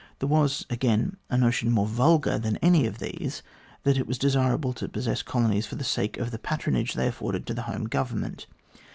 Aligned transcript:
There 0.17 0.27
was, 0.27 0.65
again, 0.67 1.17
a 1.29 1.37
notion 1.37 1.69
more 1.69 1.85
vulgar 1.85 2.39
than 2.39 2.57
any 2.57 2.87
of 2.87 2.97
these, 2.97 3.43
that 3.83 3.99
it 3.99 4.07
was 4.07 4.17
desirable 4.17 4.73
to 4.73 4.89
possess 4.89 5.21
colonies 5.21 5.67
for 5.67 5.75
the 5.75 5.83
sake 5.83 6.17
of 6.17 6.31
the 6.31 6.39
patronage 6.39 6.95
they 6.95 7.05
afforded 7.07 7.45
to 7.45 7.53
the 7.53 7.61
Home 7.69 7.83
Government. 7.85 8.47